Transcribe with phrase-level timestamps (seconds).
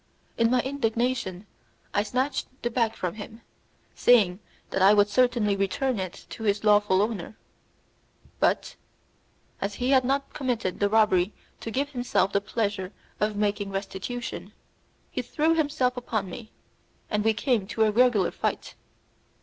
[0.35, 1.45] In my indignation
[1.93, 3.41] I snatched the bag from him,
[3.93, 4.39] saying
[4.71, 7.37] that I would certainly return it to its lawful owner.
[8.39, 8.77] But,
[9.61, 14.53] as he had not committed the robbery to give himself the pleasure of making restitution,
[15.11, 16.51] he threw himself upon me,
[17.11, 18.73] and we came to a regular fight.